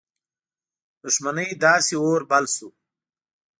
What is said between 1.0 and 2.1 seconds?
دښمنۍ داسي